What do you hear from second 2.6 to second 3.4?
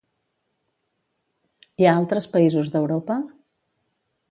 d'Europa?